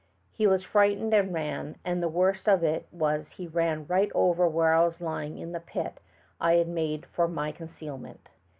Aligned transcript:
He 0.31 0.47
was 0.47 0.63
frightened 0.63 1.13
and 1.13 1.31
ran, 1.31 1.75
and 1.85 2.01
the 2.01 2.07
worst 2.09 2.49
of 2.49 2.63
it 2.63 2.87
was 2.91 3.29
he 3.29 3.45
van 3.45 3.85
right 3.85 4.11
over 4.15 4.47
where 4.47 4.73
I 4.73 4.83
was 4.83 4.99
lying 4.99 5.37
in 5.37 5.51
the 5.51 5.59
pit 5.59 5.99
I 6.39 6.53
had 6.55 6.67
made 6.67 7.05
for 7.05 7.27
my 7.27 7.51
concealment. 7.51 8.29